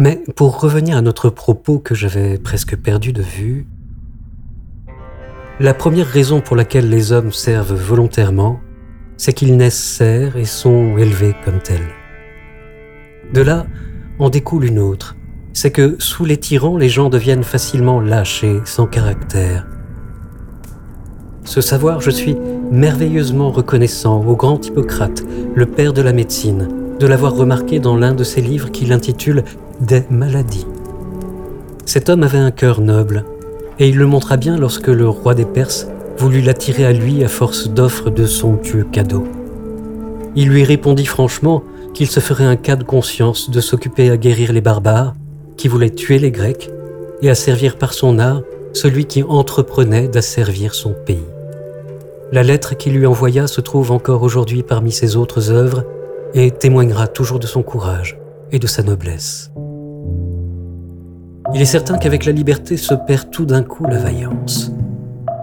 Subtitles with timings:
[0.00, 3.66] Mais pour revenir à notre propos que j'avais presque perdu de vue,
[5.58, 8.60] la première raison pour laquelle les hommes servent volontairement,
[9.16, 11.88] c'est qu'ils naissent serfs et sont élevés comme tels.
[13.34, 13.66] De là
[14.20, 15.16] en découle une autre,
[15.52, 19.66] c'est que sous les tyrans, les gens deviennent facilement lâches et sans caractère.
[21.42, 22.36] Ce savoir, je suis
[22.70, 25.24] merveilleusement reconnaissant au grand Hippocrate,
[25.56, 26.68] le père de la médecine,
[26.98, 29.44] de l'avoir remarqué dans l'un de ses livres qu'il intitule
[29.80, 30.66] Des maladies.
[31.84, 33.24] Cet homme avait un cœur noble,
[33.78, 35.86] et il le montra bien lorsque le roi des Perses
[36.18, 39.26] voulut l'attirer à lui à force d'offres de somptueux cadeaux.
[40.34, 41.62] Il lui répondit franchement
[41.94, 45.14] qu'il se ferait un cas de conscience de s'occuper à guérir les barbares,
[45.56, 46.70] qui voulaient tuer les Grecs,
[47.22, 51.24] et à servir par son art celui qui entreprenait d'asservir son pays.
[52.30, 55.84] La lettre qu'il lui envoya se trouve encore aujourd'hui parmi ses autres œuvres
[56.34, 58.18] et témoignera toujours de son courage
[58.52, 59.50] et de sa noblesse.
[61.54, 64.70] Il est certain qu'avec la liberté se perd tout d'un coup la vaillance.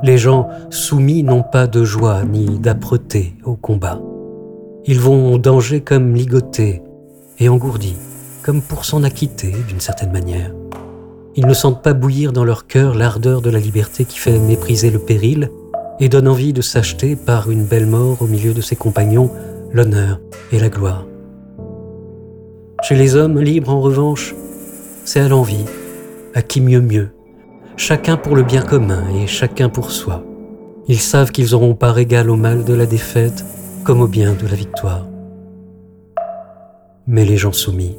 [0.03, 3.99] Les gens soumis n'ont pas de joie ni d'âpreté au combat.
[4.85, 6.83] Ils vont au danger comme ligotés
[7.39, 7.95] et engourdis,
[8.43, 10.53] comme pour s'en acquitter d'une certaine manière.
[11.35, 14.91] Ils ne sentent pas bouillir dans leur cœur l'ardeur de la liberté qui fait mépriser
[14.91, 15.49] le péril
[15.99, 19.31] et donne envie de s'acheter par une belle mort au milieu de ses compagnons
[19.71, 20.19] l'honneur
[20.51, 21.05] et la gloire.
[22.83, 24.35] Chez les hommes libres, en revanche,
[25.05, 25.65] c'est à l'envie,
[26.33, 27.09] à qui mieux mieux,
[27.77, 30.23] chacun pour le bien commun et chacun pour soi.
[30.87, 33.43] Ils savent qu'ils auront part égale au mal de la défaite
[33.83, 35.07] comme au bien de la victoire.
[37.07, 37.97] Mais les gens soumis,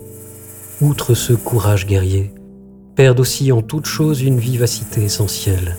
[0.81, 2.33] outre ce courage guerrier,
[2.95, 5.77] perdent aussi en toute chose une vivacité essentielle.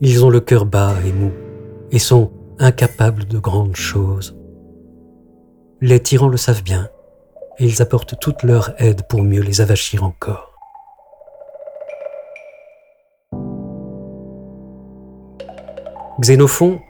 [0.00, 1.30] Ils ont le cœur bas et mou
[1.92, 4.39] et sont incapables de grandes choses.
[5.82, 6.90] Les tyrans le savent bien
[7.58, 10.52] et ils apportent toute leur aide pour mieux les avachir encore.
[16.20, 16.80] Xénophon,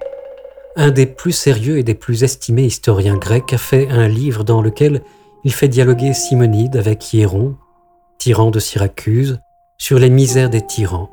[0.75, 4.61] un des plus sérieux et des plus estimés historiens grecs, a fait un livre dans
[4.61, 5.03] lequel
[5.45, 7.57] il fait dialoguer Simonide avec Hiéron,
[8.19, 9.39] tyran de Syracuse,
[9.79, 11.11] sur les misères des tyrans.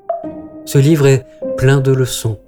[0.66, 1.28] Ce livre est
[1.58, 2.40] plein de leçons,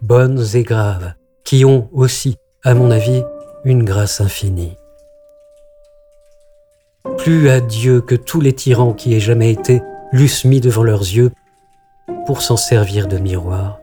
[0.00, 1.12] bonnes et graves,
[1.44, 3.22] qui ont aussi, à mon avis,
[3.64, 4.76] une grâce infinie.
[7.18, 9.82] Plus à Dieu que tous les tyrans qui aient jamais été
[10.12, 11.32] l'eussent mis devant leurs yeux
[12.26, 13.78] pour s'en servir de miroir.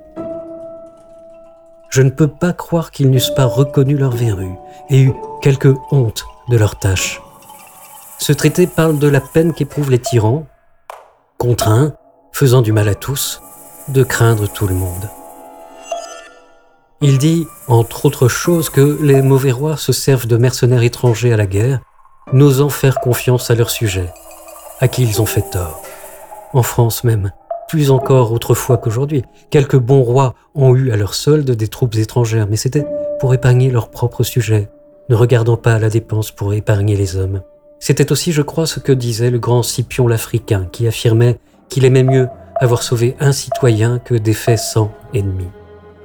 [1.89, 4.55] Je ne peux pas croire qu'ils n'eussent pas reconnu leur verrue
[4.89, 7.21] et eu quelque honte de leur tâche.
[8.19, 10.45] Ce traité parle de la peine qu'éprouvent les tyrans,
[11.37, 11.93] contraints,
[12.31, 13.41] faisant du mal à tous,
[13.89, 15.09] de craindre tout le monde.
[16.99, 21.37] Il dit, entre autres choses, que les mauvais rois se servent de mercenaires étrangers à
[21.37, 21.79] la guerre,
[22.33, 24.09] n'osant faire confiance à leur sujet,
[24.79, 25.83] à qui ils ont fait tort.
[26.53, 27.31] En France même,
[27.67, 29.23] plus encore autrefois qu'aujourd'hui.
[29.51, 32.87] Quelques bons rois ont eu à leur solde des troupes étrangères, mais c'était
[33.19, 34.69] pour épargner leurs propres sujets,
[35.09, 37.41] ne regardant pas à la dépense pour épargner les hommes.
[37.79, 42.03] C'était aussi, je crois, ce que disait le grand Scipion l'Africain, qui affirmait qu'il aimait
[42.03, 42.27] mieux
[42.59, 45.51] avoir sauvé un citoyen que défait cent ennemis.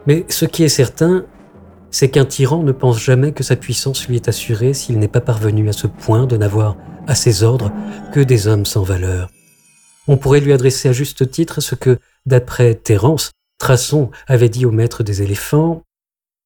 [0.06, 1.24] Mais ce qui est certain,
[1.90, 5.20] c'est qu'un tyran ne pense jamais que sa puissance lui est assurée s'il n'est pas
[5.20, 6.76] parvenu à ce point de n'avoir
[7.06, 7.70] à ses ordres
[8.12, 9.30] que des hommes sans valeur.
[10.08, 14.72] On pourrait lui adresser à juste titre ce que, d'après Terence, Traçon avait dit au
[14.72, 15.82] maître des éléphants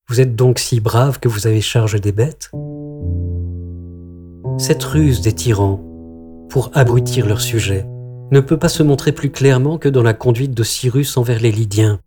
[0.08, 2.50] Vous êtes donc si brave que vous avez charge des bêtes?
[4.58, 5.80] Cette ruse des tyrans,
[6.50, 7.86] pour abrutir leur sujet,
[8.32, 11.52] ne peut pas se montrer plus clairement que dans la conduite de Cyrus envers les
[11.52, 12.00] Lydiens,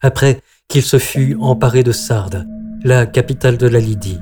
[0.00, 2.46] après qu'il se fût emparé de Sardes,
[2.82, 4.20] la capitale de la Lydie,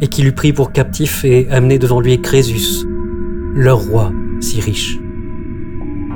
[0.00, 2.86] et qu'il eut pris pour captif et amené devant lui Crésus,
[3.54, 4.98] leur roi si riche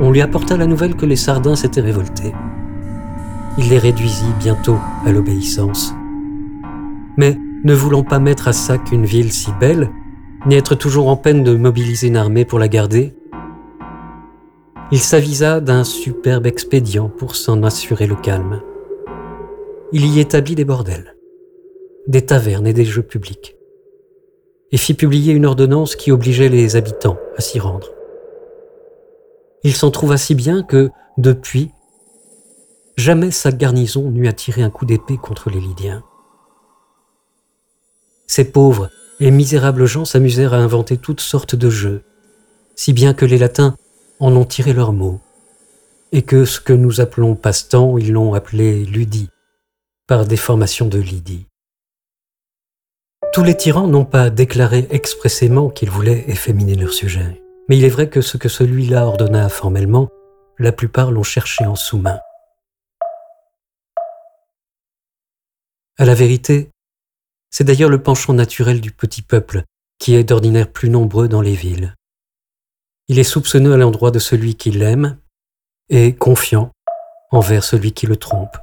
[0.00, 2.32] on lui apporta la nouvelle que les Sardins s'étaient révoltés.
[3.58, 5.94] Il les réduisit bientôt à l'obéissance.
[7.16, 9.90] Mais ne voulant pas mettre à sac une ville si belle,
[10.46, 13.14] ni être toujours en peine de mobiliser une armée pour la garder,
[14.90, 18.60] il s'avisa d'un superbe expédient pour s'en assurer le calme.
[19.96, 21.14] Il y établit des bordels,
[22.08, 23.54] des tavernes et des jeux publics,
[24.72, 27.90] et fit publier une ordonnance qui obligeait les habitants à s'y rendre.
[29.62, 31.70] Il s'en trouva si bien que, depuis,
[32.96, 36.02] jamais sa garnison n'eut à tirer un coup d'épée contre les Lydiens.
[38.26, 42.02] Ces pauvres et misérables gens s'amusèrent à inventer toutes sortes de jeux,
[42.74, 43.76] si bien que les Latins
[44.18, 45.20] en ont tiré leurs mots,
[46.10, 49.30] et que ce que nous appelons passe-temps, ils l'ont appelé ludie,
[50.06, 51.46] par déformation de Lydie.
[53.32, 57.40] Tous les tyrans n'ont pas déclaré expressément qu'ils voulaient efféminer leur sujet.
[57.68, 60.08] mais il est vrai que ce que celui-là ordonna formellement,
[60.58, 62.20] la plupart l'ont cherché en sous-main.
[65.96, 66.68] À la vérité,
[67.50, 69.64] c'est d'ailleurs le penchant naturel du petit peuple
[69.98, 71.94] qui est d'ordinaire plus nombreux dans les villes.
[73.08, 75.18] Il est soupçonneux à l'endroit de celui qui l'aime
[75.88, 76.70] et confiant
[77.30, 78.56] envers celui qui le trompe.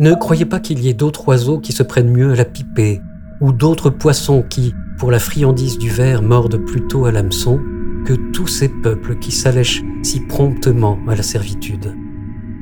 [0.00, 3.00] Ne croyez pas qu'il y ait d'autres oiseaux qui se prennent mieux à la pipée,
[3.40, 7.60] ou d'autres poissons qui, pour la friandise du verre, mordent plutôt à l'hameçon,
[8.06, 11.96] que tous ces peuples qui s'allèchent si promptement à la servitude,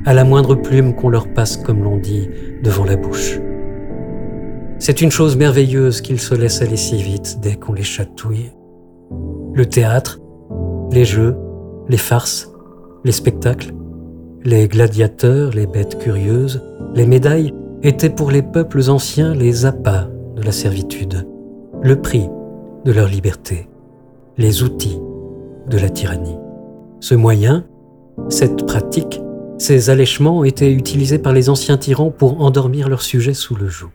[0.05, 2.27] à la moindre plume qu'on leur passe, comme l'on dit,
[2.63, 3.39] devant la bouche.
[4.79, 8.51] C'est une chose merveilleuse qu'ils se laissent aller si vite dès qu'on les chatouille.
[9.53, 10.19] Le théâtre,
[10.91, 11.35] les jeux,
[11.87, 12.51] les farces,
[13.03, 13.73] les spectacles,
[14.43, 16.63] les gladiateurs, les bêtes curieuses,
[16.97, 17.53] les médailles
[17.83, 21.27] étaient pour les peuples anciens les appâts de la servitude,
[21.83, 22.27] le prix
[22.85, 23.69] de leur liberté,
[24.39, 24.99] les outils
[25.69, 26.39] de la tyrannie.
[26.99, 27.65] Ce moyen,
[28.29, 29.21] cette pratique,
[29.59, 33.91] ces allèchements étaient utilisés par les anciens tyrans pour endormir leurs sujets sous le joug.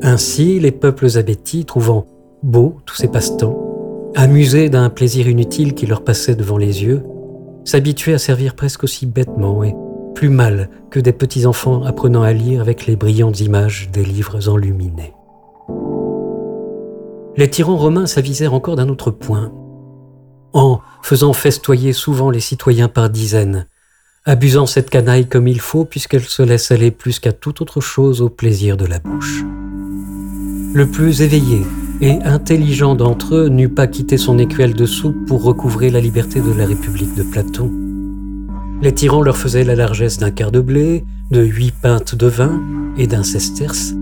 [0.00, 2.06] Ainsi, les peuples abétis, trouvant
[2.44, 3.58] beaux tous ces passe-temps,
[4.14, 7.02] amusés d'un plaisir inutile qui leur passait devant les yeux,
[7.64, 9.74] s'habituaient à servir presque aussi bêtement et
[10.22, 14.48] plus mal que des petits enfants apprenant à lire avec les brillantes images des livres
[14.48, 15.14] enluminés.
[17.36, 19.50] Les tyrans romains s'avisèrent encore d'un autre point,
[20.52, 23.66] en faisant festoyer souvent les citoyens par dizaines,
[24.24, 28.22] abusant cette canaille comme il faut puisqu'elle se laisse aller plus qu'à toute autre chose
[28.22, 29.42] au plaisir de la bouche.
[30.72, 31.62] Le plus éveillé
[32.00, 36.40] et intelligent d'entre eux n'eût pas quitté son écuelle de soupe pour recouvrer la liberté
[36.40, 37.81] de la République de Platon.
[38.82, 42.60] Les tyrans leur faisaient la largesse d'un quart de blé, de huit pintes de vin
[42.98, 43.94] et d'un sesterce.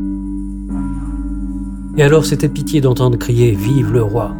[1.99, 4.31] Et alors c'était pitié d'entendre crier Vive le roi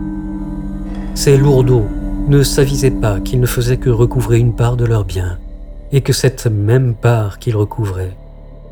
[1.15, 1.85] Ces lourdeaux
[2.27, 5.37] ne s'avisaient pas qu'ils ne faisaient que recouvrer une part de leurs biens,
[5.93, 8.17] et que cette même part qu'ils recouvraient,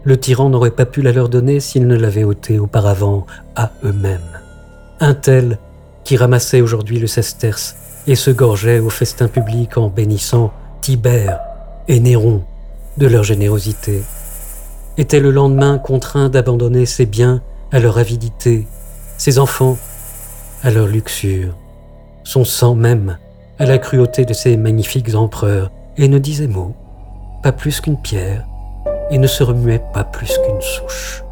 [0.04, 3.26] le tyran n'aurait pas pu la leur donner s'ils ne l'avaient ôtée auparavant
[3.56, 4.40] à eux-mêmes.
[5.00, 5.58] Un tel
[6.02, 7.76] qui ramassait aujourd'hui le sesterce
[8.06, 10.50] et se gorgeait au festin public en bénissant
[10.80, 11.40] Tibère
[11.88, 12.42] et Néron
[12.98, 14.02] de leur générosité,
[14.98, 17.40] était le lendemain contraint d'abandonner ses biens
[17.72, 18.66] à leur avidité,
[19.16, 19.78] ses enfants
[20.62, 21.56] à leur luxure,
[22.24, 23.16] son sang même
[23.58, 26.74] à la cruauté de ces magnifiques empereurs, et ne disait mot,
[27.42, 28.44] pas plus qu'une pierre,
[29.10, 31.24] et ne se remuait pas plus qu'une souche.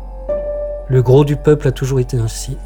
[0.88, 2.56] Le gros du peuple a toujours été ainsi.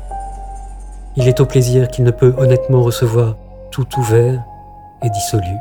[1.16, 3.37] Il est au plaisir qu'il ne peut honnêtement recevoir
[3.70, 4.42] tout ouvert
[5.02, 5.56] et dissolu,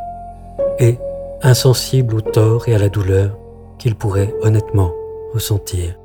[0.80, 0.98] et
[1.42, 3.38] insensible au tort et à la douleur
[3.78, 4.94] qu'il pourrait honnêtement
[5.34, 5.96] ressentir.